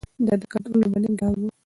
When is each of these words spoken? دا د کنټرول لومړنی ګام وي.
دا 0.25 0.33
د 0.41 0.43
کنټرول 0.51 0.79
لومړنی 0.81 1.11
ګام 1.19 1.35
وي. 1.41 1.49